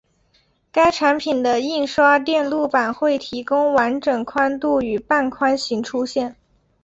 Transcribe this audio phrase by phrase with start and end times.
[0.71, 6.35] 该产品的印刷电路板会提供完整宽度与半宽型出现。